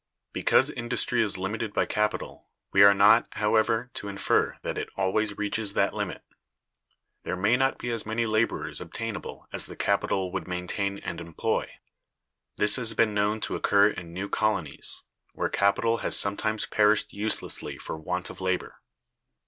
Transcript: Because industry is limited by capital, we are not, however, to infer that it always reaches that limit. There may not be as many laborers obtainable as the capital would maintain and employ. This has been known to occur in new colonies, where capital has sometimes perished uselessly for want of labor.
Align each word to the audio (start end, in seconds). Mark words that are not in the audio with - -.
Because 0.33 0.71
industry 0.71 1.21
is 1.21 1.37
limited 1.37 1.75
by 1.75 1.85
capital, 1.85 2.47
we 2.71 2.81
are 2.81 2.95
not, 2.95 3.27
however, 3.33 3.91
to 3.93 4.07
infer 4.07 4.57
that 4.63 4.75
it 4.75 4.89
always 4.95 5.37
reaches 5.37 5.73
that 5.73 5.93
limit. 5.93 6.23
There 7.21 7.35
may 7.35 7.55
not 7.55 7.77
be 7.77 7.91
as 7.91 8.03
many 8.03 8.25
laborers 8.25 8.81
obtainable 8.81 9.47
as 9.53 9.67
the 9.67 9.75
capital 9.75 10.31
would 10.31 10.47
maintain 10.47 10.97
and 10.97 11.21
employ. 11.21 11.69
This 12.55 12.77
has 12.77 12.95
been 12.95 13.13
known 13.13 13.41
to 13.41 13.55
occur 13.55 13.89
in 13.91 14.11
new 14.11 14.27
colonies, 14.27 15.03
where 15.33 15.49
capital 15.49 15.97
has 15.97 16.17
sometimes 16.17 16.65
perished 16.65 17.13
uselessly 17.13 17.77
for 17.77 17.95
want 17.95 18.31
of 18.31 18.41
labor. 18.41 18.81